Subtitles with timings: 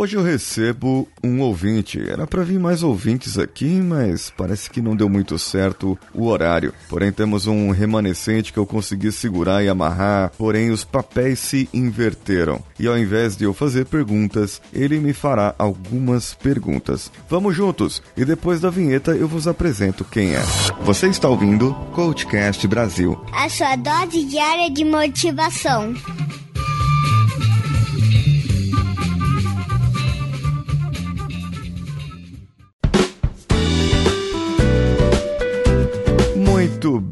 [0.00, 2.00] Hoje eu recebo um ouvinte.
[2.00, 6.72] Era para vir mais ouvintes aqui, mas parece que não deu muito certo o horário.
[6.88, 12.62] Porém, temos um remanescente que eu consegui segurar e amarrar, porém os papéis se inverteram.
[12.78, 17.12] E ao invés de eu fazer perguntas, ele me fará algumas perguntas.
[17.28, 20.40] Vamos juntos e depois da vinheta eu vos apresento quem é.
[20.82, 23.22] Você está ouvindo Coachcast Brasil.
[23.34, 25.92] A sua dose diária de motivação.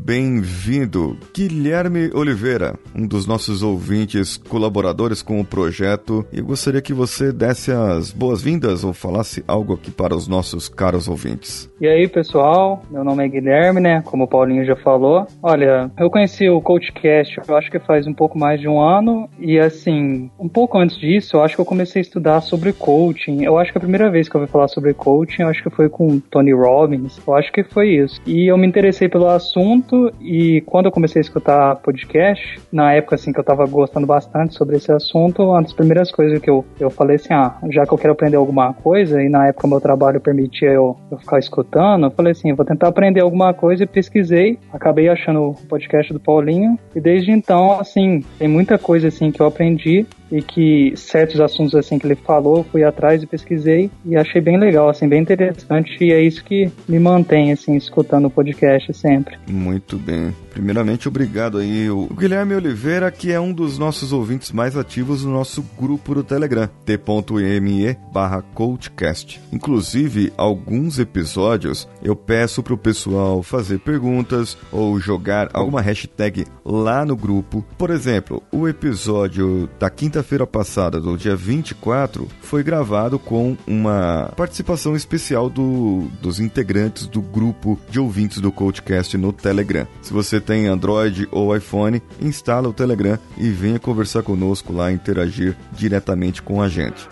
[0.08, 6.24] Bem-vindo, Guilherme Oliveira, um dos nossos ouvintes colaboradores com o projeto.
[6.32, 11.08] E gostaria que você desse as boas-vindas ou falasse algo aqui para os nossos caros
[11.08, 11.70] ouvintes.
[11.78, 14.00] E aí, pessoal, meu nome é Guilherme, né?
[14.02, 15.26] Como o Paulinho já falou.
[15.42, 19.28] Olha, eu conheci o CoachCast, eu acho que faz um pouco mais de um ano.
[19.38, 23.44] E assim, um pouco antes disso, eu acho que eu comecei a estudar sobre coaching.
[23.44, 25.90] Eu acho que a primeira vez que eu ouvi falar sobre coaching, acho que foi
[25.90, 27.20] com Tony Robbins.
[27.26, 28.18] Eu acho que foi isso.
[28.26, 33.14] E eu me interessei pelo assunto e quando eu comecei a escutar podcast, na época
[33.14, 36.64] assim que eu tava gostando bastante sobre esse assunto, uma das primeiras coisas que eu,
[36.78, 39.80] eu falei assim, ah, já que eu quero aprender alguma coisa, e na época meu
[39.80, 43.86] trabalho permitia eu, eu ficar escutando, eu falei assim, vou tentar aprender alguma coisa e
[43.86, 49.30] pesquisei, acabei achando o podcast do Paulinho, e desde então, assim, tem muita coisa assim
[49.30, 53.90] que eu aprendi e que certos assuntos assim que ele falou, fui atrás e pesquisei
[54.04, 58.26] e achei bem legal, assim, bem interessante e é isso que me mantém assim escutando
[58.26, 59.36] o podcast sempre.
[59.48, 60.34] Muito bem.
[60.58, 65.30] Primeiramente, obrigado aí o Guilherme Oliveira, que é um dos nossos ouvintes mais ativos no
[65.30, 69.40] nosso grupo do Telegram, t.me barra coachcast.
[69.52, 77.14] Inclusive, alguns episódios eu peço pro pessoal fazer perguntas ou jogar alguma hashtag lá no
[77.14, 77.64] grupo.
[77.78, 84.96] Por exemplo, o episódio da quinta-feira passada, do dia 24, foi gravado com uma participação
[84.96, 89.86] especial do, dos integrantes do grupo de ouvintes do Coachcast no Telegram.
[90.02, 95.54] Se você tem Android ou iPhone, instala o Telegram e venha conversar conosco lá, interagir
[95.72, 97.06] diretamente com a gente.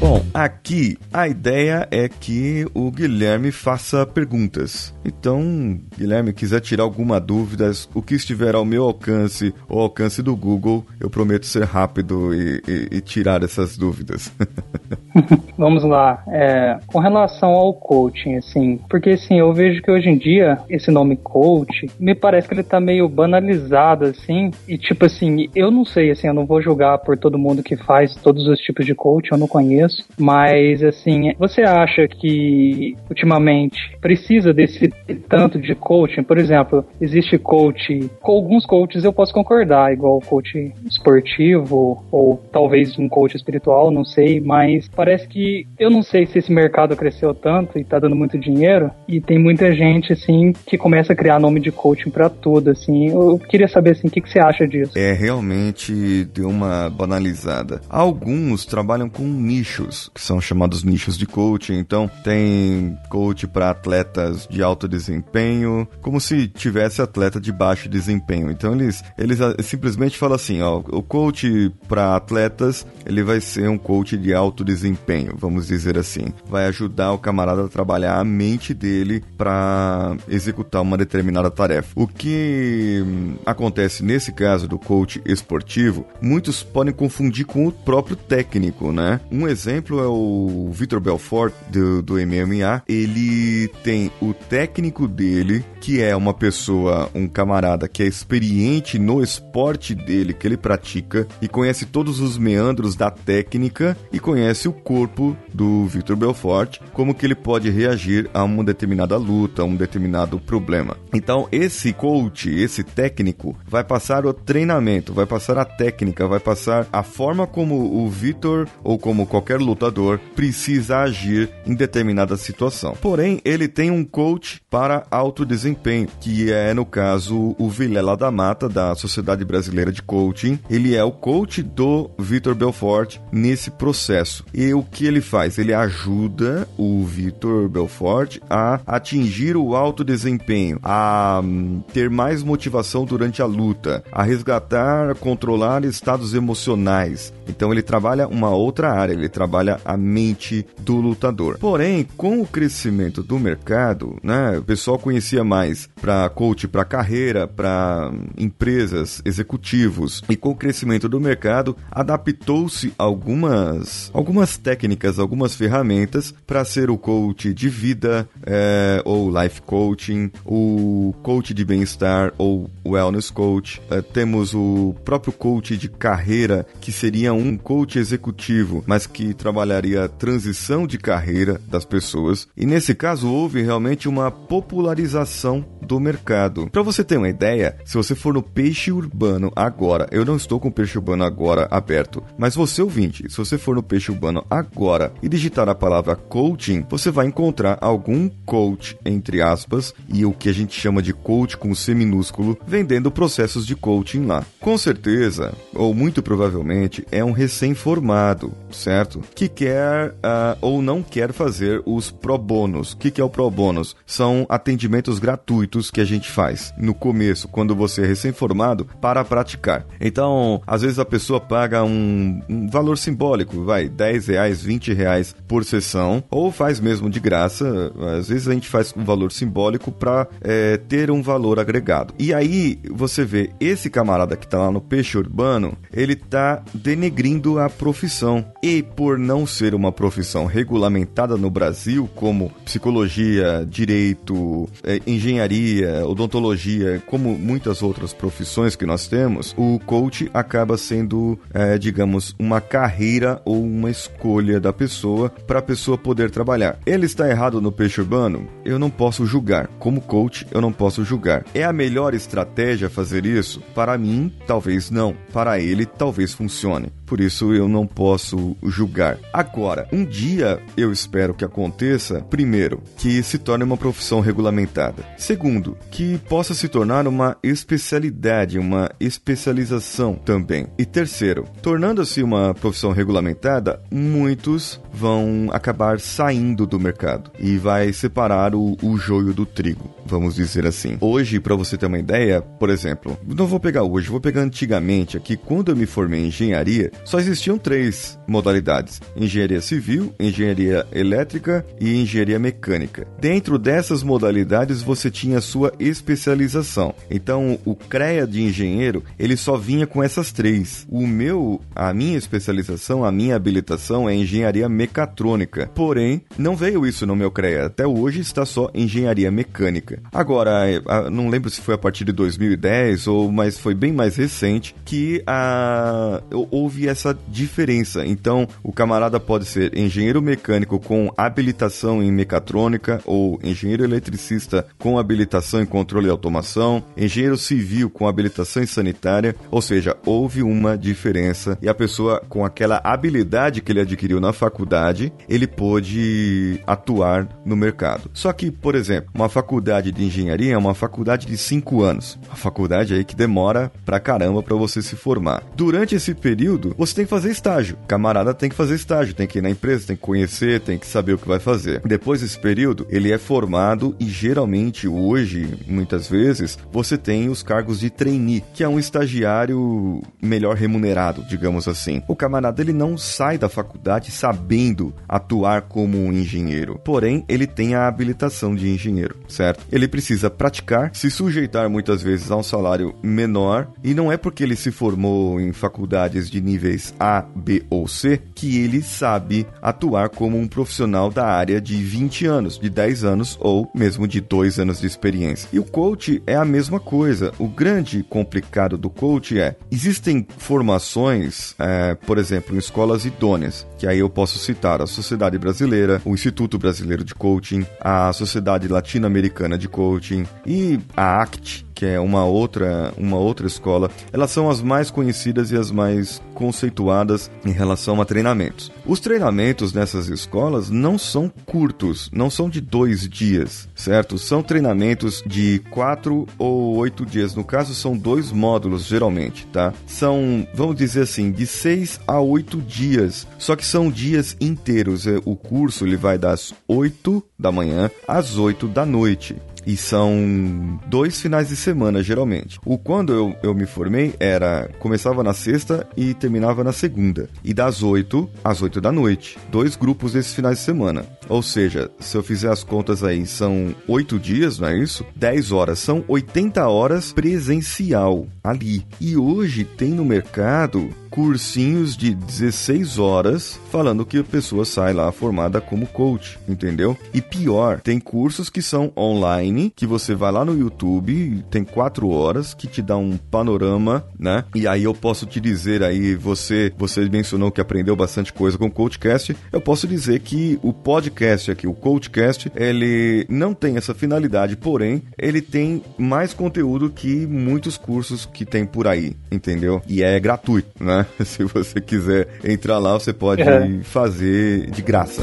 [0.00, 4.92] Bom, aqui a ideia é que o Guilherme faça perguntas.
[5.04, 10.34] Então, Guilherme, quiser tirar alguma dúvida, o que estiver ao meu alcance ou alcance do
[10.34, 14.32] Google, eu prometo ser rápido e, e, e tirar essas dúvidas.
[15.58, 16.22] Vamos lá.
[16.28, 20.88] É, com relação ao coaching, assim, porque assim, eu vejo que hoje em dia esse
[20.88, 25.84] nome coach me parece que ele tá meio banalizado, assim, e tipo assim, eu não
[25.84, 28.94] sei, assim, eu não vou julgar por todo mundo que faz todos os tipos de
[28.94, 34.88] coaching, eu não conheço, mas assim, você acha que ultimamente precisa desse
[35.28, 36.22] tanto de coaching?
[36.22, 42.96] Por exemplo, existe coach, com alguns coaches eu posso concordar, igual coach esportivo ou talvez
[42.96, 45.47] um coach espiritual, não sei, mas parece que
[45.78, 49.38] eu não sei se esse mercado cresceu tanto e tá dando muito dinheiro e tem
[49.38, 53.08] muita gente assim que começa a criar nome de coaching para tudo, assim.
[53.08, 54.92] Eu queria saber assim, o que, que você acha disso?
[54.96, 57.80] É realmente deu uma banalizada.
[57.88, 61.78] Alguns trabalham com nichos, que são chamados nichos de coaching.
[61.78, 68.50] Então, tem coach para atletas de alto desempenho, como se tivesse atleta de baixo desempenho.
[68.50, 73.78] Então, eles eles simplesmente falam assim, ó, o coach para atletas, ele vai ser um
[73.78, 76.26] coach de alto desempenho, vamos dizer assim.
[76.48, 81.88] Vai ajudar o camarada a trabalhar a mente dele para executar uma determinada tarefa.
[81.94, 88.16] O que hum, acontece nesse caso do coach esportivo, muitos podem confundir com o próprio
[88.16, 89.20] técnico, né?
[89.30, 92.82] Um exemplo é o Vitor Belfort do, do MMA.
[92.88, 99.22] Ele tem o técnico dele, que é uma pessoa, um camarada que é experiente no
[99.22, 104.72] esporte dele que ele pratica e conhece todos os meandros da técnica e conhece o
[104.72, 109.76] corpo do Vitor Belfort, como que ele pode reagir a uma determinada luta, a um
[109.76, 110.96] determinado problema.
[111.12, 116.86] Então, esse coach, esse técnico, vai passar o treinamento, vai passar a técnica, vai passar
[116.92, 122.96] a forma como o Vitor ou como qualquer lutador precisa agir em determinada situação.
[123.00, 128.30] Porém, ele tem um coach para alto desempenho, que é, no caso, o Vilela da
[128.30, 130.58] Mata, da Sociedade Brasileira de Coaching.
[130.68, 134.44] Ele é o coach do Vitor Belfort nesse processo.
[134.52, 135.58] E o que ele ele faz?
[135.58, 143.04] Ele ajuda o Vitor Belfort a atingir o alto desempenho, a hum, ter mais motivação
[143.04, 147.32] durante a luta, a resgatar, controlar estados emocionais.
[147.48, 151.58] Então ele trabalha uma outra área, ele trabalha a mente do lutador.
[151.58, 157.46] Porém, com o crescimento do mercado, né, o pessoal conhecia mais para coach para carreira,
[157.46, 165.54] para hum, empresas, executivos, e com o crescimento do mercado, adaptou-se algumas algumas técnicas, algumas
[165.54, 172.32] ferramentas para ser o coach de vida é, ou life coaching, o coach de bem-estar
[172.36, 173.80] ou wellness coach.
[173.88, 180.04] É, temos o próprio coach de carreira que seria um coach executivo, mas que trabalharia
[180.04, 182.48] a transição de carreira das pessoas.
[182.56, 186.68] E nesse caso houve realmente uma popularização do mercado.
[186.70, 190.58] Para você ter uma ideia, se você for no Peixe Urbano agora, eu não estou
[190.58, 194.44] com o Peixe Urbano agora aberto, mas você ouvinte, se você for no Peixe Urbano
[194.50, 194.87] agora
[195.22, 200.48] e digitar a palavra coaching, você vai encontrar algum coach entre aspas e o que
[200.48, 204.44] a gente chama de coach com C minúsculo vendendo processos de coaching lá.
[204.60, 209.20] Com certeza, ou muito provavelmente, é um recém-formado, certo?
[209.34, 212.92] Que quer uh, ou não quer fazer os pro bônus.
[212.92, 213.94] O que, que é o pro bônus?
[214.06, 219.84] São atendimentos gratuitos que a gente faz no começo, quando você é recém-formado, para praticar.
[220.00, 225.34] Então, às vezes a pessoa paga um, um valor simbólico, vai, 10 reais, 20 reais
[225.46, 227.92] por sessão, ou faz mesmo de graça.
[228.18, 232.14] Às vezes a gente faz um valor simbólico para é, ter um valor agregado.
[232.18, 237.58] E aí você vê esse camarada que tá lá no peixe urbano, ele tá denegrindo
[237.58, 238.44] a profissão.
[238.62, 247.02] E por não ser uma profissão regulamentada no Brasil, como psicologia, direito, é, engenharia, odontologia,
[247.06, 253.40] como muitas outras profissões que nós temos, o coach acaba sendo, é, digamos, uma carreira
[253.44, 256.78] ou uma escolha da pessoa para a pessoa poder trabalhar.
[256.86, 258.48] Ele está errado no peixe urbano?
[258.64, 259.68] Eu não posso julgar.
[259.78, 261.44] Como coach, eu não posso julgar.
[261.54, 263.60] É a melhor estratégia fazer isso?
[263.74, 265.14] Para mim, talvez não.
[265.32, 266.92] Para ele, talvez funcione.
[267.08, 269.18] Por isso eu não posso julgar.
[269.32, 275.02] Agora, um dia eu espero que aconteça, primeiro, que se torne uma profissão regulamentada.
[275.16, 280.66] Segundo, que possa se tornar uma especialidade, uma especialização também.
[280.78, 284.57] E terceiro, tornando-se uma profissão regulamentada, muitos
[284.92, 290.66] vão acabar saindo do mercado e vai separar o, o joio do trigo, vamos dizer
[290.66, 290.96] assim.
[291.00, 295.16] Hoje, para você ter uma ideia, por exemplo, não vou pegar hoje, vou pegar antigamente
[295.16, 301.64] aqui, quando eu me formei em engenharia, só existiam três modalidades: engenharia civil, engenharia elétrica
[301.80, 303.06] e engenharia mecânica.
[303.20, 306.94] Dentro dessas modalidades você tinha sua especialização.
[307.10, 310.86] Então, o CREA de engenheiro, ele só vinha com essas três.
[310.88, 315.70] O meu, a minha especialização, a minha habilitação é engenharia mecatrônica.
[315.74, 317.66] Porém, não veio isso no meu CREA.
[317.66, 320.00] Até hoje está só engenharia mecânica.
[320.12, 320.62] Agora,
[321.10, 325.22] não lembro se foi a partir de 2010 ou mas foi bem mais recente que
[325.26, 328.04] a houve essa diferença.
[328.06, 334.98] Então, o camarada pode ser engenheiro mecânico com habilitação em mecatrônica ou engenheiro eletricista com
[334.98, 340.76] habilitação em controle e automação, engenheiro civil com habilitação em sanitária, ou seja, houve uma
[340.76, 347.28] diferença e a pessoa com aquela habilidade que ele adquiriu na faculdade, ele pôde atuar
[347.44, 348.10] no mercado.
[348.14, 352.18] Só que, por exemplo, uma faculdade de engenharia é uma faculdade de 5 anos.
[352.26, 355.42] Uma faculdade aí que demora pra caramba para você se formar.
[355.54, 357.76] Durante esse período, você tem que fazer estágio.
[357.86, 360.86] Camarada tem que fazer estágio, tem que ir na empresa, tem que conhecer, tem que
[360.86, 361.82] saber o que vai fazer.
[361.84, 367.80] Depois desse período, ele é formado e geralmente hoje, muitas vezes, você tem os cargos
[367.80, 372.02] de trainee, que é um estagiário melhor remunerado, digamos assim.
[372.06, 377.74] O camarada ele não sai da faculdade sabendo atuar como um engenheiro, porém ele tem
[377.74, 379.64] a habilitação de engenheiro, certo?
[379.72, 384.42] Ele precisa praticar, se sujeitar muitas vezes a um salário menor e não é porque
[384.42, 390.10] ele se formou em faculdades de níveis A, B ou C, que ele sabe atuar
[390.10, 394.58] como um profissional da área de 20 anos, de 10 anos ou mesmo de 2
[394.58, 395.48] anos de experiência.
[395.50, 397.32] E o coach é a mesma coisa.
[397.38, 403.86] O grande complicado do coach é: existem formações, é, por exemplo, em escolas idôneas, que
[403.86, 409.56] aí eu posso citar a Sociedade Brasileira, o Instituto Brasileiro de Coaching, a Sociedade Latino-Americana
[409.56, 414.60] de Coaching e a ACT, que é uma outra, uma outra escola, elas são as
[414.60, 418.72] mais conhecidas e as mais conceituadas em relação a treinamentos.
[418.84, 424.18] Os treinamentos nessas escolas não são curtos, não são de dois dias, certo?
[424.18, 427.36] São treinamentos de quatro ou oito dias.
[427.36, 429.72] No caso, são dois módulos, geralmente, tá?
[429.86, 433.24] São, vamos dizer assim, de seis a oito dias.
[433.38, 435.06] Só que são dias inteiros.
[435.06, 439.36] É, o curso ele vai das oito da manhã às oito da noite.
[439.68, 442.58] E são dois finais de semana, geralmente.
[442.64, 444.70] O quando eu, eu me formei era.
[444.78, 447.28] Começava na sexta e terminava na segunda.
[447.44, 449.36] E das 8 às 8 da noite.
[449.50, 451.04] Dois grupos desses finais de semana.
[451.28, 455.04] Ou seja, se eu fizer as contas aí, são 8 dias, não é isso?
[455.14, 455.78] 10 horas.
[455.80, 458.86] São 80 horas presencial ali.
[458.98, 465.10] E hoje tem no mercado cursinhos de 16 horas falando que a pessoa sai lá
[465.10, 466.96] formada como coach, entendeu?
[467.12, 472.08] E pior, tem cursos que são online, que você vai lá no YouTube, tem 4
[472.08, 474.44] horas, que te dá um panorama, né?
[474.54, 478.66] E aí eu posso te dizer aí, você, você mencionou que aprendeu bastante coisa com
[478.66, 483.92] o Coachcast, eu posso dizer que o podcast aqui, o Coachcast, ele não tem essa
[483.92, 489.82] finalidade, porém, ele tem mais conteúdo que muitos cursos que tem por aí, entendeu?
[489.88, 491.07] E é gratuito, né?
[491.24, 493.80] Se você quiser entrar lá, você pode é.
[493.82, 495.22] fazer de graça.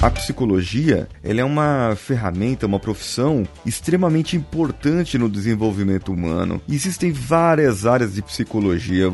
[0.00, 6.62] A psicologia, ela é uma ferramenta, uma profissão extremamente importante no desenvolvimento humano.
[6.68, 9.12] Existem várias áreas de psicologia.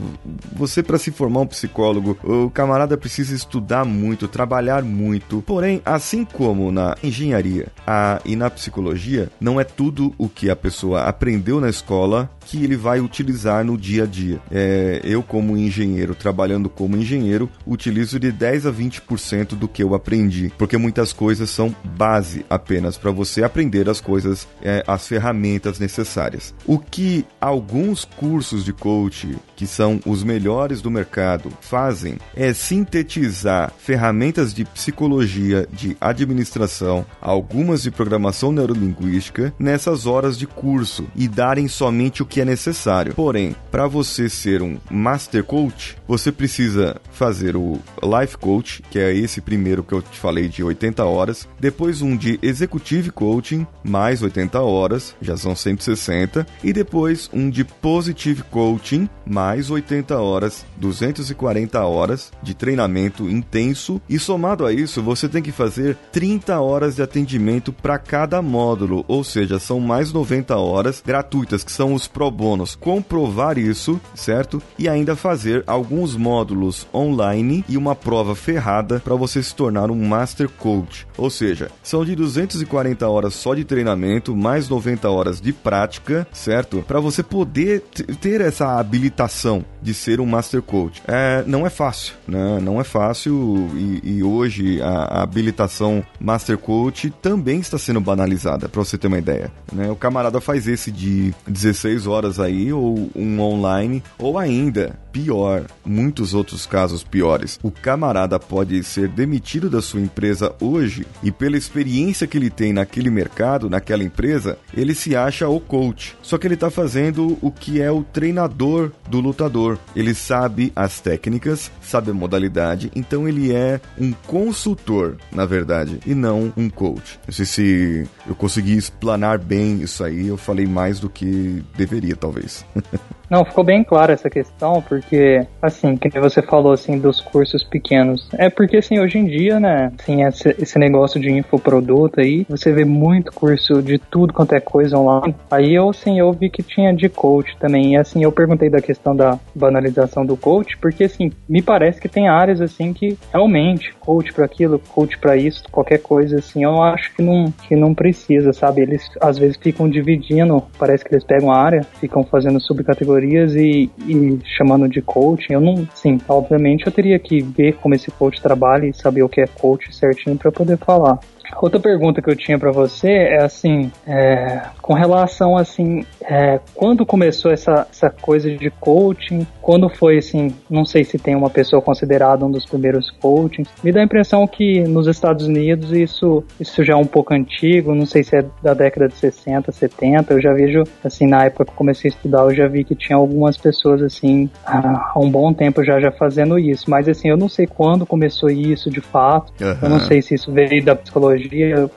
[0.53, 5.43] Você para se formar um psicólogo, o camarada precisa estudar muito, trabalhar muito.
[5.47, 10.57] Porém, assim como na engenharia a, e na psicologia, não é tudo o que a
[10.57, 14.39] pessoa aprendeu na escola que ele vai utilizar no dia a dia.
[14.51, 19.95] É, eu, como engenheiro, trabalhando como engenheiro, utilizo de 10 a 20% do que eu
[19.95, 25.79] aprendi, porque muitas coisas são base apenas para você aprender as coisas, é, as ferramentas
[25.79, 26.55] necessárias.
[26.67, 33.73] O que alguns cursos de coach, que são os melhores do mercado, fazem é sintetizar
[33.79, 41.69] ferramentas de psicologia, de administração, algumas de programação neurolinguística nessas horas de curso e darem
[41.69, 43.15] somente o que é necessário.
[43.15, 49.15] Porém, para você ser um Master Coach, você precisa fazer o Life Coach, que é
[49.15, 54.23] esse primeiro que eu te falei de 80 horas, depois um de Executive Coaching, mais
[54.23, 61.81] 80 horas, já são 160, e depois um de Positive Coaching, mais 80 horas, 240
[61.85, 67.03] horas de treinamento intenso, e somado a isso, você tem que fazer 30 horas de
[67.03, 72.31] atendimento para cada módulo, ou seja, são mais 90 horas gratuitas, que são os pro
[72.31, 74.63] bônus comprovar isso, certo?
[74.79, 80.05] E ainda fazer alguns módulos online e uma prova ferrada para você se tornar um
[80.07, 81.07] Master Coach.
[81.17, 86.83] Ou seja, são de 240 horas só de treinamento, mais 90 horas de prática, certo?
[86.87, 87.81] Para você poder
[88.21, 91.03] ter essa habilitação de ser um Master Coach.
[91.07, 92.59] É, não é fácil, né?
[92.61, 98.67] Não é fácil e, e hoje a, a, habilitação Master Coach também está sendo banalizada,
[98.67, 99.53] para você ter uma ideia.
[99.71, 99.91] Né?
[99.91, 106.33] O camarada faz esse de 16 horas aí, ou um online, ou ainda, pior, muitos
[106.33, 107.61] outros casos piores.
[107.63, 112.73] O camarada pode ser demitido da sua empresa hoje e pela experiência que ele tem
[112.73, 116.17] naquele mercado, naquela empresa, ele se acha o coach.
[116.23, 119.74] Só que ele está fazendo o que é o treinador do lutador.
[119.95, 126.15] Ele sabe as técnicas, sabe a modalidade, então ele é um consultor, na verdade, e
[126.15, 127.19] não um coach.
[127.27, 132.17] Não sei se eu consegui explanar bem isso aí, eu falei mais do que deveria
[132.17, 132.65] talvez.
[133.29, 138.29] Não, ficou bem clara essa questão, porque, assim, que você falou, assim, dos cursos pequenos.
[138.35, 142.85] É porque, assim, hoje em dia, né, assim, esse, negócio de infoproduto aí, você vê
[142.85, 145.35] muito curso de tudo quanto é coisa online.
[145.51, 147.95] Aí eu, assim, eu vi que tinha de coach também.
[147.95, 152.09] E, assim, eu perguntei da questão da banalização do coach, porque, assim, me parece que
[152.09, 156.83] tem áreas, assim, que realmente, coach para aquilo, coach para isso, qualquer coisa, assim, eu
[156.83, 158.83] acho que não, que não precisa, sabe?
[158.83, 163.14] Eles, às vezes, ficam dividindo, parece que eles pegam a área, ficam fazendo subcategorias
[163.55, 168.11] e, e, chamando de coaching, eu não, sim, obviamente eu teria que ver como esse
[168.11, 171.19] coach trabalha e saber o que é coach certinho para poder falar.
[171.61, 177.05] Outra pergunta que eu tinha para você é assim, é, com relação assim, é, quando
[177.07, 179.47] começou essa, essa coisa de coaching?
[179.61, 180.55] Quando foi assim?
[180.69, 183.69] Não sei se tem uma pessoa considerada um dos primeiros coachings.
[183.83, 187.95] Me dá a impressão que nos Estados Unidos isso isso já é um pouco antigo.
[187.95, 190.33] Não sei se é da década de 60, 70.
[190.33, 192.95] Eu já vejo assim na época que eu comecei a estudar, eu já vi que
[192.95, 196.91] tinha algumas pessoas assim há um bom tempo já já fazendo isso.
[196.91, 199.53] Mas assim, eu não sei quando começou isso de fato.
[199.63, 199.77] Uhum.
[199.83, 201.34] Eu não sei se isso veio da psicologia.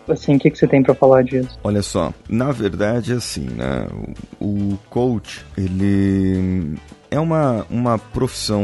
[0.07, 1.57] Assim, o que, que você tem para falar disso?
[1.63, 3.87] Olha só, na verdade, assim, né?
[4.39, 6.77] O coach, ele
[7.09, 8.63] é uma, uma profissão,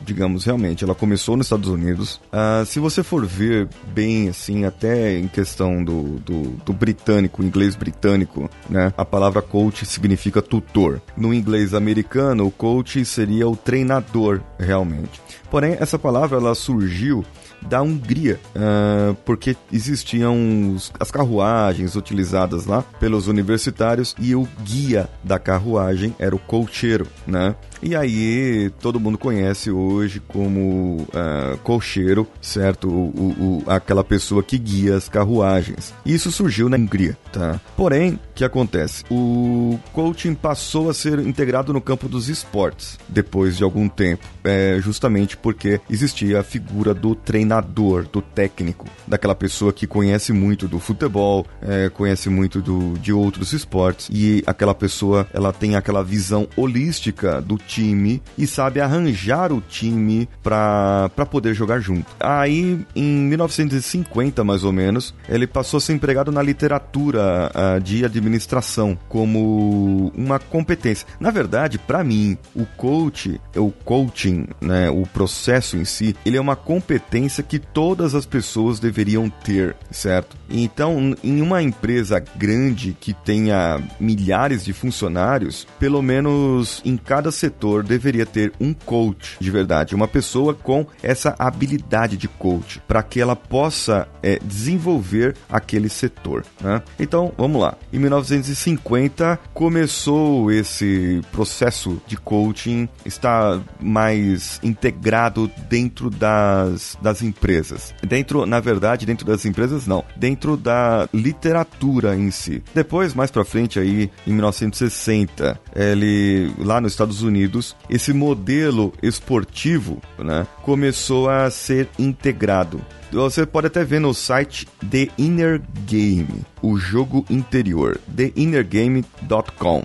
[0.00, 2.20] digamos, realmente, ela começou nos Estados Unidos.
[2.32, 7.74] Uh, se você for ver bem, assim, até em questão do, do, do, britânico, inglês
[7.74, 8.92] britânico, né?
[8.96, 11.00] A palavra coach significa tutor.
[11.16, 15.20] No inglês americano, o coach seria o treinador, realmente.
[15.50, 17.24] Porém, essa palavra, ela surgiu
[17.62, 25.08] da Hungria, uh, porque existiam os, as carruagens utilizadas lá pelos universitários e o guia
[25.22, 27.54] da carruagem era o cocheiro, né?
[27.82, 32.88] E aí todo mundo conhece hoje como uh, cocheiro, certo?
[32.88, 35.94] O, o, o, aquela pessoa que guia as carruagens.
[36.04, 37.58] Isso surgiu na Hungria, tá?
[37.76, 39.04] Porém, que acontece?
[39.10, 44.78] O coaching passou a ser integrado no campo dos esportes depois de algum tempo, é,
[44.80, 50.78] justamente porque existia a figura do treinador, do técnico, daquela pessoa que conhece muito do
[50.78, 56.48] futebol, é, conhece muito do, de outros esportes e aquela pessoa ela tem aquela visão
[56.56, 62.06] holística do time e sabe arranjar o time para poder jogar junto.
[62.18, 67.98] Aí, em 1950, mais ou menos, ele passou a ser empregado na literatura uh, de
[68.30, 71.06] administração como uma competência.
[71.18, 76.40] Na verdade, para mim, o coach, o coaching, né, o processo em si, ele é
[76.40, 80.39] uma competência que todas as pessoas deveriam ter, certo?
[80.50, 87.82] Então, em uma empresa grande que tenha milhares de funcionários, pelo menos em cada setor
[87.82, 93.20] deveria ter um coach de verdade, uma pessoa com essa habilidade de coach, para que
[93.20, 96.44] ela possa é, desenvolver aquele setor.
[96.60, 96.82] Né?
[96.98, 97.76] Então, vamos lá.
[97.92, 107.94] Em 1950 começou esse processo de coaching, está mais integrado dentro das, das empresas.
[108.06, 112.62] Dentro, na verdade, dentro das empresas não, dentro da literatura em si.
[112.74, 120.00] Depois, mais para frente aí, em 1960, ele lá nos Estados Unidos, esse modelo esportivo,
[120.18, 122.80] né, começou a ser integrado
[123.12, 129.84] você pode até ver no site The Inner Game, o jogo interior, theinnergame.com.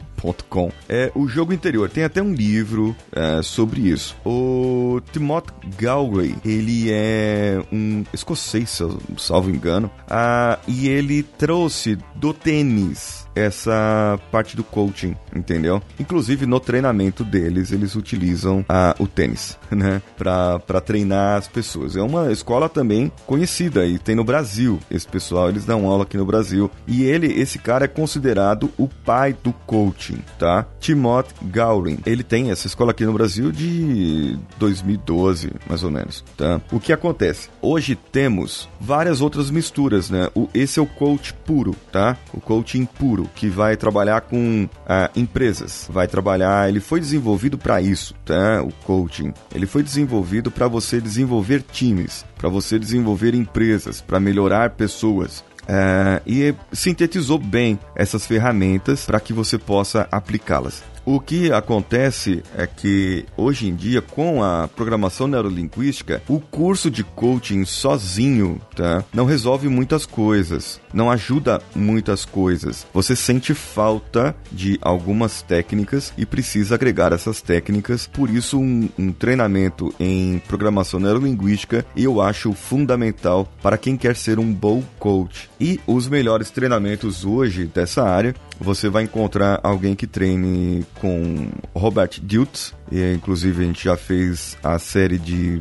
[0.49, 0.71] .com.
[0.89, 1.89] É o jogo interior.
[1.89, 4.15] Tem até um livro é, sobre isso.
[4.25, 8.81] O Timothy Galway, ele é um escocês,
[9.17, 15.81] salvo engano, ah, e ele trouxe do tênis essa parte do coaching, entendeu?
[15.99, 20.01] Inclusive no treinamento deles, eles utilizam ah, o tênis, né?
[20.17, 21.95] Para treinar as pessoas.
[21.95, 24.79] É uma escola também conhecida e tem no Brasil.
[24.89, 26.71] Esse pessoal, eles dão aula aqui no Brasil.
[26.87, 30.65] E ele, esse cara é considerado o pai do coaching, tá?
[30.79, 31.99] Timothy Gowling.
[32.05, 36.61] Ele tem essa escola aqui no Brasil de 2012, mais ou menos, tá?
[36.71, 37.49] O que acontece?
[37.61, 40.29] Hoje temos várias outras misturas, né?
[40.35, 42.17] O, esse é o coach puro, tá?
[42.33, 45.87] O coaching puro, que vai trabalhar com ah, empresas.
[45.89, 48.61] Vai trabalhar, ele foi desenvolvido para isso, tá?
[48.61, 49.33] O coaching.
[49.53, 55.43] Ele foi desenvolvido para você desenvolver times, para você desenvolver empresas, para melhorar pessoas.
[55.65, 60.83] Uh, e sintetizou bem essas ferramentas para que você possa aplicá-las.
[61.05, 67.03] O que acontece é que hoje em dia, com a programação neurolinguística, o curso de
[67.03, 69.03] coaching sozinho, tá?
[69.13, 72.87] Não resolve muitas coisas, não ajuda muitas coisas.
[72.91, 78.07] Você sente falta de algumas técnicas e precisa agregar essas técnicas.
[78.07, 84.39] Por isso, um, um treinamento em programação neurolinguística eu acho fundamental para quem quer ser
[84.39, 85.51] um bom coach.
[85.61, 92.19] E os melhores treinamentos hoje dessa área você vai encontrar alguém que treine com Robert
[92.21, 95.59] Diltz, e inclusive a gente já fez a série de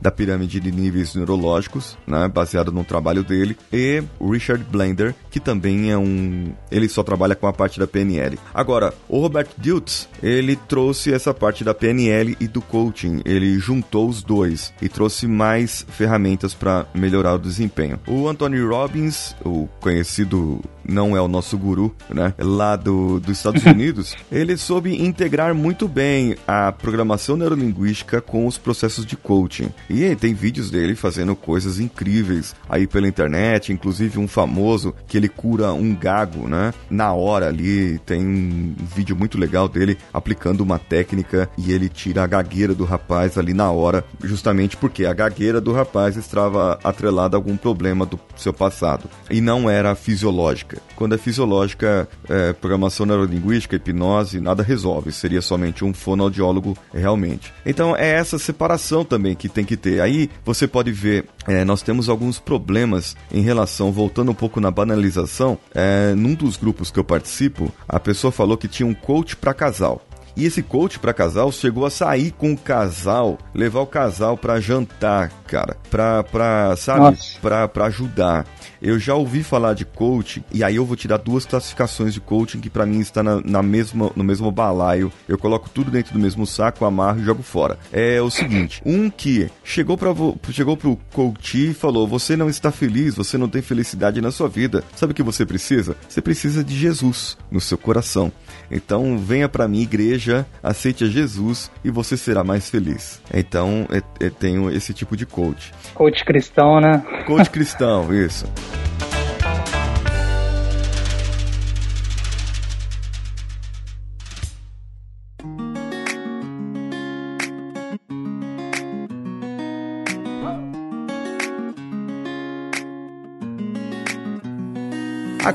[0.00, 5.90] da pirâmide de níveis neurológicos, né, baseado no trabalho dele, e Richard Blender, que também
[5.90, 8.38] é um, ele só trabalha com a parte da PNL.
[8.54, 14.08] Agora, o Robert Diltz, ele trouxe essa parte da PNL e do coaching, ele juntou
[14.08, 17.98] os dois e trouxe mais ferramentas para melhorar o desempenho.
[18.06, 22.34] O Anthony Robbins, o conhecido não é o nosso guru, né?
[22.38, 28.58] Lá do, dos Estados Unidos, ele soube integrar muito bem a programação neurolinguística com os
[28.58, 29.70] processos de coaching.
[29.88, 35.28] E tem vídeos dele fazendo coisas incríveis aí pela internet, inclusive um famoso que ele
[35.28, 36.72] cura um gago, né?
[36.90, 42.24] Na hora ali, tem um vídeo muito legal dele aplicando uma técnica e ele tira
[42.24, 47.36] a gagueira do rapaz ali na hora, justamente porque a gagueira do rapaz estava atrelada
[47.36, 50.75] a algum problema do seu passado e não era fisiológica.
[50.94, 57.52] Quando é fisiológica, é, programação neurolinguística, hipnose, nada resolve, seria somente um fonoaudiólogo realmente.
[57.64, 60.00] Então é essa separação também que tem que ter.
[60.00, 64.70] Aí você pode ver, é, nós temos alguns problemas em relação, voltando um pouco na
[64.70, 69.36] banalização, é, num dos grupos que eu participo, a pessoa falou que tinha um coach
[69.36, 70.02] para casal.
[70.36, 74.60] E esse coach para casal chegou a sair com o casal, levar o casal para
[74.60, 78.44] jantar, cara, pra, pra sabe, pra, pra ajudar.
[78.86, 82.20] Eu já ouvi falar de coaching, e aí eu vou te dar duas classificações de
[82.20, 85.12] coaching que para mim está na, na, mesma, no mesmo balaio.
[85.26, 87.76] Eu coloco tudo dentro do mesmo saco, amarro e jogo fora.
[87.92, 90.14] É o seguinte: um que chegou para
[90.52, 94.46] chegou pro coach e falou: Você não está feliz, você não tem felicidade na sua
[94.48, 94.84] vida.
[94.94, 95.96] Sabe o que você precisa?
[96.08, 98.30] Você precisa de Jesus no seu coração.
[98.70, 103.20] Então venha para mim, igreja, aceite a Jesus e você será mais feliz.
[103.32, 105.72] Então eu, eu tenho esse tipo de coach.
[105.94, 107.02] Coach cristão, né?
[107.26, 108.46] Coach cristão, isso.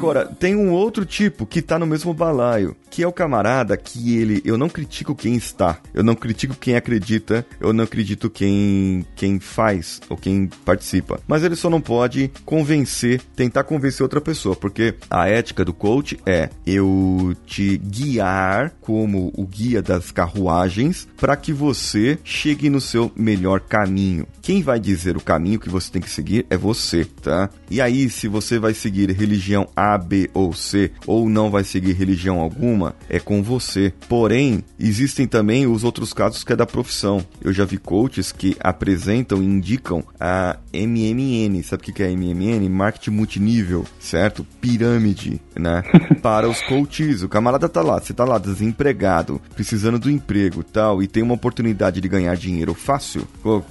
[0.02, 4.18] Agora, tem um outro tipo que tá no mesmo balaio, que é o camarada que
[4.18, 9.06] ele, eu não critico quem está, eu não critico quem acredita, eu não acredito quem
[9.16, 14.56] quem faz ou quem participa, mas ele só não pode convencer, tentar convencer outra pessoa,
[14.56, 21.36] porque a ética do coach é eu te guiar como o guia das carruagens para
[21.36, 24.26] que você chegue no seu melhor caminho.
[24.42, 27.52] Quem vai dizer o caminho que você tem que seguir é você, tá?
[27.70, 31.94] E aí, se você vai seguir religião a, B ou C, ou não vai seguir
[31.94, 33.94] religião alguma, é com você.
[34.08, 37.26] Porém, existem também os outros casos que é da profissão.
[37.42, 41.62] Eu já vi coaches que apresentam e indicam a MMN.
[41.64, 42.70] Sabe o que é MMN?
[42.70, 44.46] Marketing multinível, certo?
[44.60, 45.84] Pirâmide, né?
[46.22, 47.24] Para os coaches.
[47.24, 51.34] O camarada tá lá, você tá lá desempregado, precisando do emprego tal, e tem uma
[51.34, 53.28] oportunidade de ganhar dinheiro fácil.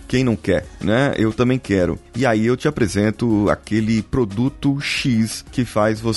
[0.07, 1.15] Quem não quer, né?
[1.17, 1.99] Eu também quero.
[2.15, 6.10] E aí eu te apresento aquele produto X que faz você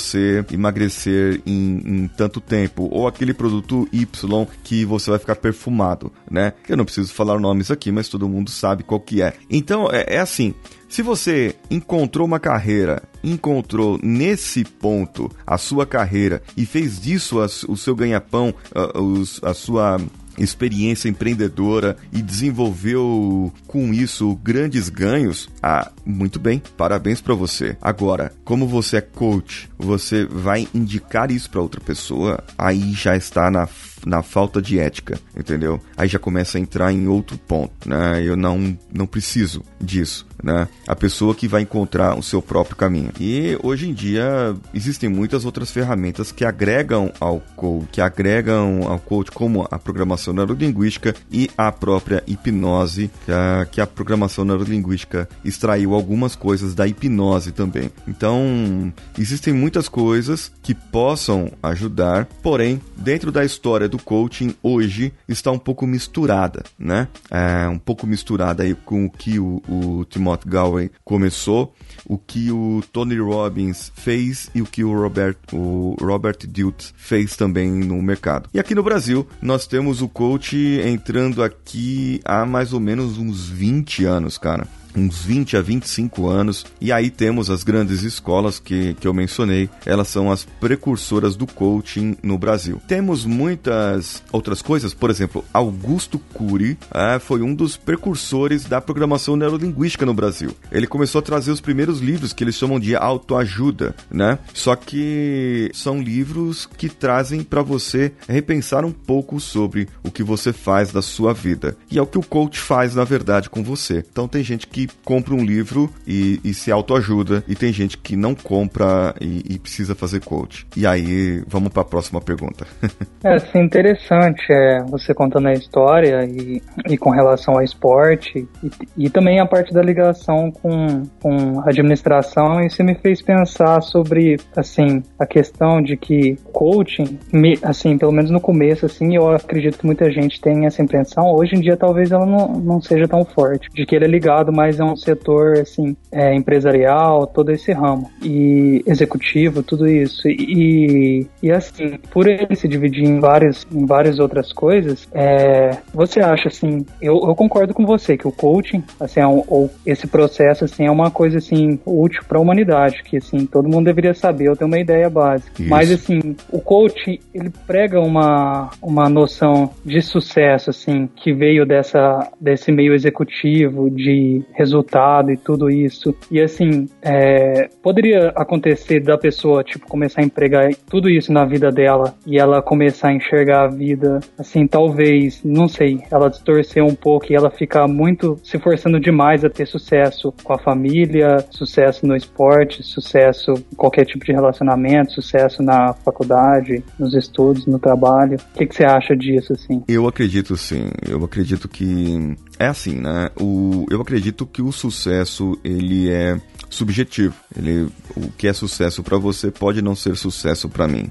[0.52, 6.52] emagrecer em, em, tanto tempo, ou aquele produto Y que você vai ficar perfumado, né?
[6.68, 9.34] Eu não preciso falar nomes aqui, mas todo mundo sabe qual que é.
[9.50, 10.54] Então é, é assim.
[10.88, 17.46] Se você encontrou uma carreira, encontrou nesse ponto a sua carreira e fez disso a,
[17.68, 20.00] o seu ganha-pão, a, a sua
[20.38, 27.76] experiência empreendedora e desenvolveu com isso grandes ganhos, ah, muito bem, parabéns para você.
[27.80, 33.50] Agora, como você é coach, você vai indicar isso para outra pessoa, aí já está
[33.50, 33.66] na
[34.04, 35.80] na falta de ética, entendeu?
[35.96, 38.22] Aí já começa a entrar em outro ponto, né?
[38.24, 40.68] Eu não não preciso disso né?
[40.86, 43.10] A pessoa que vai encontrar o seu próprio caminho.
[43.18, 47.42] E hoje em dia existem muitas outras ferramentas que agregam ao
[47.90, 53.80] que agregam ao coach como a programação neurolinguística e a própria hipnose, que a, que
[53.80, 57.90] a programação neurolinguística extraiu algumas coisas da hipnose também.
[58.06, 65.52] Então, existem muitas coisas que possam ajudar, porém, dentro da história do coaching hoje está
[65.52, 67.06] um pouco misturada, né?
[67.30, 71.72] É, um pouco misturada aí com o que o, o Timóteo Montgomery começou,
[72.04, 77.36] o que o Tony Robbins fez e o que o Robert, o Robert Dutz fez
[77.36, 78.48] também no mercado.
[78.52, 83.48] E aqui no Brasil, nós temos o coach entrando aqui há mais ou menos uns
[83.48, 88.94] 20 anos, cara uns 20 a 25 anos, e aí temos as grandes escolas que,
[88.94, 92.80] que eu mencionei, elas são as precursoras do coaching no Brasil.
[92.86, 99.36] Temos muitas outras coisas, por exemplo, Augusto Cury é, foi um dos precursores da programação
[99.36, 100.50] neurolinguística no Brasil.
[100.70, 104.38] Ele começou a trazer os primeiros livros que eles chamam de autoajuda, né?
[104.52, 110.52] Só que são livros que trazem para você repensar um pouco sobre o que você
[110.52, 111.76] faz da sua vida.
[111.90, 114.04] E é o que o coach faz, na verdade, com você.
[114.10, 118.16] Então tem gente que compra um livro e, e se autoajuda, e tem gente que
[118.16, 120.66] não compra e, e precisa fazer coach.
[120.76, 122.66] E aí, vamos para a próxima pergunta.
[123.24, 128.70] é, assim, interessante é, você contando a história e, e com relação ao esporte, e,
[129.06, 134.36] e também a parte da ligação com, com a administração, você me fez pensar sobre,
[134.56, 139.78] assim, a questão de que coaching, me, assim, pelo menos no começo, assim, eu acredito
[139.78, 143.24] que muita gente tem essa impressão, hoje em dia talvez ela não, não seja tão
[143.24, 147.72] forte, de que ele é ligado mais a um setor, assim, é, empresarial, todo esse
[147.72, 153.86] ramo, e executivo, tudo isso, e, e assim, por ele se dividir em várias, em
[153.86, 158.82] várias outras coisas, é, você acha, assim, eu, eu concordo com você, que o coaching,
[159.00, 163.02] assim, é um, ou esse processo, assim, é uma coisa, assim, útil para a humanidade,
[163.02, 165.70] que, assim, todo mundo deveria saber, eu tenho uma ideia básica, isso.
[165.70, 172.30] mas, assim, o coaching, ele prega uma, uma noção de sucesso, assim, que veio dessa,
[172.40, 176.14] desse meio executivo, de resultado e tudo isso.
[176.30, 181.70] E assim, é, poderia acontecer da pessoa, tipo, começar a empregar tudo isso na vida
[181.70, 186.94] dela e ela começar a enxergar a vida, assim, talvez, não sei, ela distorcer um
[186.94, 192.06] pouco e ela ficar muito se forçando demais a ter sucesso com a família, sucesso
[192.06, 198.38] no esporte, sucesso em qualquer tipo de relacionamento, sucesso na faculdade, nos estudos, no trabalho.
[198.54, 199.82] O que, que você acha disso, assim?
[199.86, 200.90] Eu acredito sim.
[201.08, 203.30] Eu acredito que é assim, né?
[203.40, 206.40] O, eu acredito que o sucesso ele é
[206.74, 207.34] subjetivo.
[207.56, 211.10] Ele, o que é sucesso para você pode não ser sucesso para mim.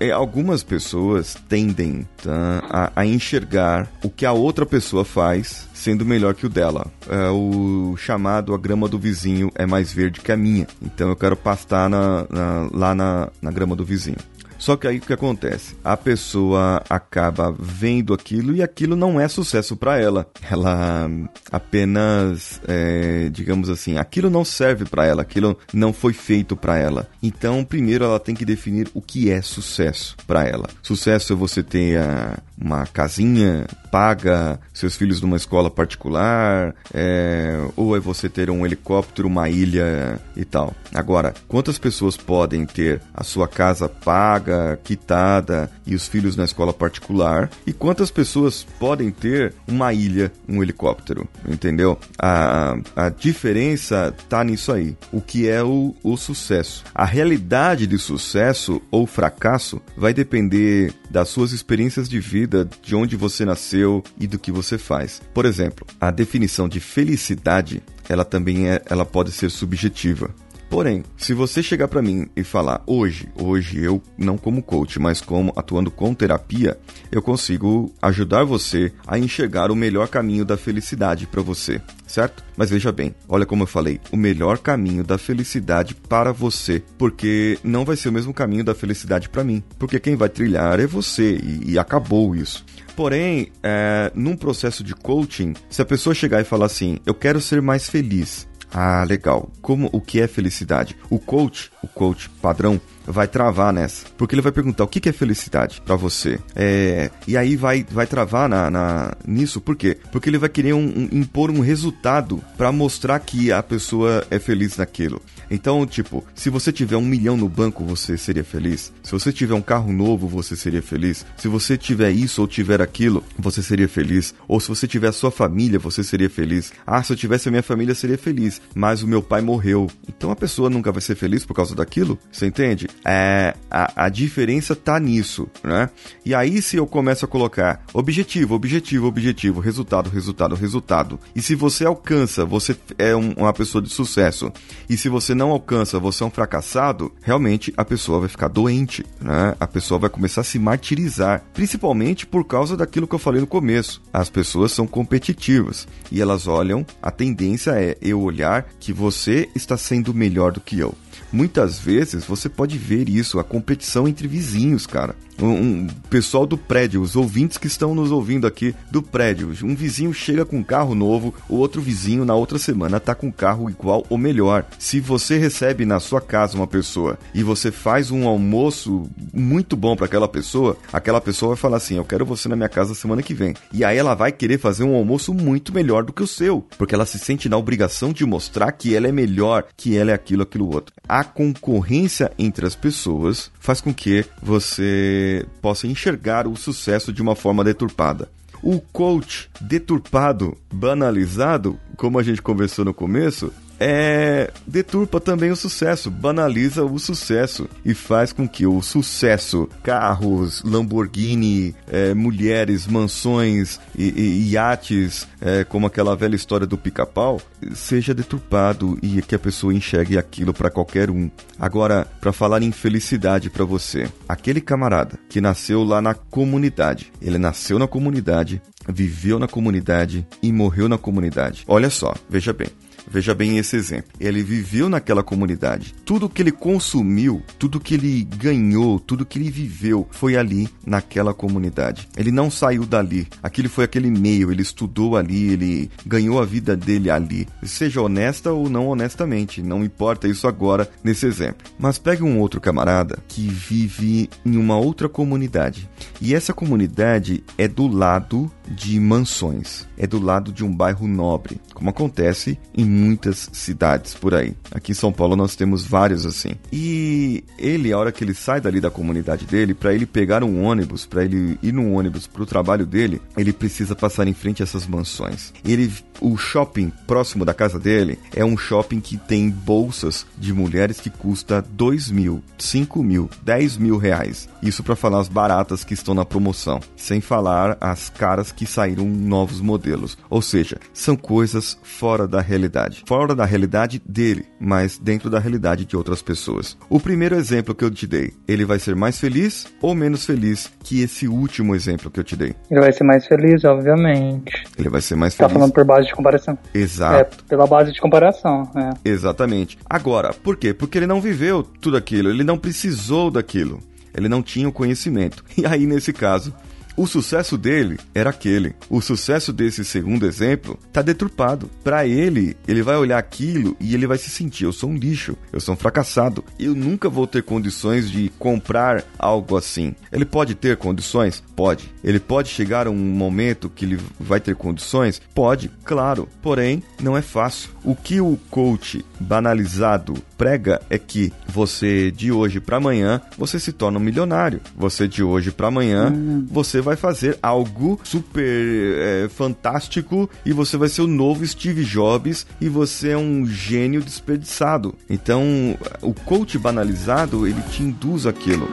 [0.00, 6.04] É, algumas pessoas tendem tá, a, a, enxergar o que a outra pessoa faz sendo
[6.04, 6.86] melhor que o dela.
[7.08, 10.66] É, o chamado a grama do vizinho é mais verde que a minha.
[10.82, 14.18] Então eu quero pastar na, na, lá na, na grama do vizinho.
[14.58, 15.76] Só que aí o que acontece?
[15.84, 20.26] A pessoa acaba vendo aquilo e aquilo não é sucesso para ela.
[20.50, 21.10] Ela
[21.50, 27.08] apenas, é, digamos assim, aquilo não serve para ela, aquilo não foi feito para ela.
[27.22, 30.68] Então, primeiro ela tem que definir o que é sucesso para ela.
[30.82, 37.96] Sucesso é você ter a, uma casinha paga, seus filhos numa escola particular, é, ou
[37.96, 40.74] é você ter um helicóptero, uma ilha e tal.
[40.92, 46.72] Agora, quantas pessoas podem ter a sua casa paga, quitada e os filhos na escola
[46.72, 47.48] particular?
[47.64, 51.28] E quantas pessoas podem ter uma ilha, um helicóptero?
[51.46, 51.96] Entendeu?
[52.18, 54.96] A, a diferença tá nisso aí.
[55.12, 56.82] O que é o, o sucesso?
[56.92, 63.16] A realidade de sucesso ou fracasso vai depender das suas experiências de vida, de onde
[63.16, 65.20] você nasceu e do que você faz.
[65.32, 70.34] Por exemplo, a definição de felicidade, ela também é, ela pode ser subjetiva.
[70.74, 75.20] Porém, se você chegar para mim e falar hoje, hoje eu não como coach, mas
[75.20, 76.76] como atuando com terapia,
[77.12, 82.42] eu consigo ajudar você a enxergar o melhor caminho da felicidade para você, certo?
[82.56, 87.56] Mas veja bem, olha como eu falei, o melhor caminho da felicidade para você, porque
[87.62, 90.88] não vai ser o mesmo caminho da felicidade para mim, porque quem vai trilhar é
[90.88, 92.64] você e, e acabou isso.
[92.96, 97.40] Porém, é, num processo de coaching, se a pessoa chegar e falar assim, eu quero
[97.40, 99.50] ser mais feliz, ah, legal.
[99.62, 100.96] Como o que é felicidade?
[101.08, 104.06] O coach, o coach padrão, vai travar nessa.
[104.16, 106.38] Porque ele vai perguntar o que é felicidade para você.
[106.54, 109.96] É, e aí vai, vai travar na, na, nisso, por quê?
[110.10, 114.38] Porque ele vai querer um, um, impor um resultado para mostrar que a pessoa é
[114.38, 115.20] feliz naquilo.
[115.50, 118.92] Então, tipo, se você tiver um milhão no banco, você seria feliz.
[119.02, 121.24] Se você tiver um carro novo, você seria feliz.
[121.36, 124.34] Se você tiver isso ou tiver aquilo, você seria feliz.
[124.48, 126.72] Ou se você tiver a sua família, você seria feliz.
[126.86, 128.60] Ah, se eu tivesse a minha família, seria feliz.
[128.74, 129.88] Mas o meu pai morreu.
[130.08, 132.18] Então a pessoa nunca vai ser feliz por causa daquilo?
[132.30, 132.88] Você entende?
[133.04, 135.90] É, a, a diferença tá nisso, né?
[136.24, 141.20] E aí, se eu começo a colocar objetivo, objetivo, objetivo, resultado, resultado, resultado.
[141.34, 144.52] E se você alcança, você é um, uma pessoa de sucesso.
[144.88, 149.04] E se você não alcança, você é um fracassado, realmente a pessoa vai ficar doente,
[149.20, 149.54] né?
[149.58, 153.46] A pessoa vai começar a se martirizar, principalmente por causa daquilo que eu falei no
[153.46, 154.02] começo.
[154.12, 159.76] As pessoas são competitivas e elas olham, a tendência é eu olhar que você está
[159.76, 160.94] sendo melhor do que eu.
[161.34, 166.56] Muitas vezes você pode ver isso, a competição entre vizinhos, cara um, um, pessoal do
[166.56, 169.52] prédio, os ouvintes que estão nos ouvindo aqui do prédio.
[169.62, 173.28] Um vizinho chega com um carro novo, o outro vizinho na outra semana tá com
[173.28, 174.64] um carro igual ou melhor.
[174.78, 179.96] Se você recebe na sua casa uma pessoa e você faz um almoço muito bom
[179.96, 183.22] para aquela pessoa, aquela pessoa vai falar assim: "Eu quero você na minha casa semana
[183.22, 183.54] que vem".
[183.72, 186.94] E aí ela vai querer fazer um almoço muito melhor do que o seu, porque
[186.94, 190.42] ela se sente na obrigação de mostrar que ela é melhor, que ela é aquilo,
[190.42, 190.94] aquilo outro.
[191.08, 195.23] A concorrência entre as pessoas faz com que você
[195.60, 198.30] possa enxergar o sucesso de uma forma deturpada.
[198.62, 206.10] O coach deturpado, banalizado, como a gente conversou no começo, é, deturpa também o sucesso,
[206.10, 214.04] banaliza o sucesso e faz com que o sucesso, carros, Lamborghini, é, mulheres, mansões e,
[214.04, 217.40] e iates, é, como aquela velha história do pica-pau,
[217.74, 221.30] seja deturpado e que a pessoa enxergue aquilo para qualquer um.
[221.58, 227.38] Agora, para falar em felicidade para você, aquele camarada que nasceu lá na comunidade, ele
[227.38, 231.64] nasceu na comunidade, viveu na comunidade e morreu na comunidade.
[231.66, 232.68] Olha só, veja bem.
[233.08, 234.12] Veja bem esse exemplo.
[234.18, 235.94] Ele viveu naquela comunidade.
[236.04, 241.34] Tudo que ele consumiu, tudo que ele ganhou, tudo que ele viveu foi ali naquela
[241.34, 242.08] comunidade.
[242.16, 243.28] Ele não saiu dali.
[243.42, 247.46] Aquilo foi aquele meio, ele estudou ali, ele ganhou a vida dele ali.
[247.62, 251.66] Seja honesta ou não honestamente, não importa isso agora nesse exemplo.
[251.78, 255.88] Mas pegue um outro camarada que vive em uma outra comunidade.
[256.20, 261.60] E essa comunidade é do lado de mansões, é do lado de um bairro nobre,
[261.74, 264.54] como acontece em muitas cidades por aí.
[264.70, 266.52] Aqui em São Paulo nós temos vários assim.
[266.72, 270.62] E ele, a hora que ele sai dali da comunidade dele, para ele pegar um
[270.62, 274.62] ônibus, para ele ir num ônibus para o trabalho dele, ele precisa passar em frente
[274.62, 275.52] a essas mansões.
[275.64, 281.00] Ele, o shopping próximo da casa dele é um shopping que tem bolsas de mulheres
[281.00, 284.48] que custa 2 mil, 5 mil, 10 mil reais.
[284.62, 289.06] Isso para falar as baratas que estão na promoção, sem falar as caras que saíram
[289.06, 290.16] novos modelos.
[290.30, 292.83] Ou seja, são coisas fora da realidade.
[293.06, 296.76] Fora da realidade dele, mas dentro da realidade de outras pessoas.
[296.88, 300.70] O primeiro exemplo que eu te dei, ele vai ser mais feliz ou menos feliz
[300.82, 302.54] que esse último exemplo que eu te dei?
[302.70, 304.64] Ele vai ser mais feliz, obviamente.
[304.78, 305.54] Ele vai ser mais Tá feliz.
[305.54, 306.58] falando por base de comparação.
[306.72, 307.16] Exato.
[307.16, 309.08] É, pela base de comparação, é.
[309.08, 309.78] Exatamente.
[309.88, 310.72] Agora, por quê?
[310.74, 313.80] Porque ele não viveu tudo aquilo, ele não precisou daquilo.
[314.16, 315.42] Ele não tinha o conhecimento.
[315.58, 316.54] E aí, nesse caso,
[316.96, 318.74] o sucesso dele era aquele.
[318.88, 321.70] O sucesso desse segundo exemplo tá deturpado.
[321.82, 325.36] Para ele, ele vai olhar aquilo e ele vai se sentir: eu sou um lixo,
[325.52, 329.94] eu sou um fracassado, eu nunca vou ter condições de comprar algo assim.
[330.12, 331.42] Ele pode ter condições?
[331.56, 331.92] Pode.
[332.02, 335.20] Ele pode chegar a um momento que ele vai ter condições?
[335.34, 336.28] Pode, claro.
[336.42, 337.70] Porém, não é fácil.
[337.82, 343.72] O que o coach banalizado prega é que você de hoje para amanhã você se
[343.72, 344.60] torna um milionário.
[344.76, 346.12] Você de hoje para amanhã
[346.48, 352.46] você vai fazer algo super é, fantástico e você vai ser o novo Steve Jobs
[352.60, 354.94] e você é um gênio desperdiçado.
[355.08, 358.68] Então, o coach banalizado ele te induz aquilo.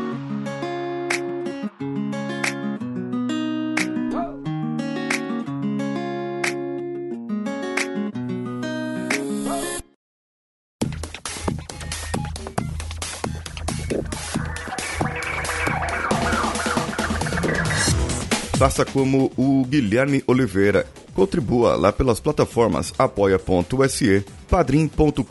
[18.62, 20.86] Faça como o Guilherme Oliveira.
[21.16, 25.24] Contribua lá pelas plataformas apoia.se, padrim.com.br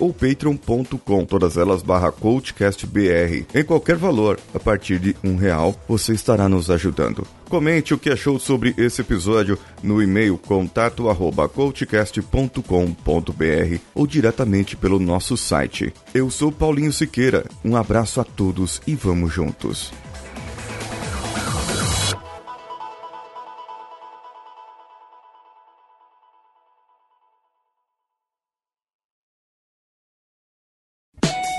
[0.00, 3.44] ou patreon.com, todas elas barra coachcastbr.
[3.54, 7.26] Em qualquer valor, a partir de um real, você estará nos ajudando.
[7.50, 14.98] Comente o que achou sobre esse episódio no e-mail contato arroba coachcast.com.br ou diretamente pelo
[14.98, 15.92] nosso site.
[16.14, 19.92] Eu sou Paulinho Siqueira, um abraço a todos e vamos juntos.